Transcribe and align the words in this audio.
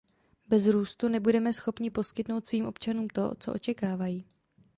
Bez 0.45 0.67
růstu 0.67 1.07
nebudeme 1.07 1.53
schopni 1.53 1.89
poskytnout 1.89 2.45
svým 2.47 2.65
občanům 2.65 3.07
to, 3.07 3.31
co 3.39 3.53
očekávají. 3.53 4.25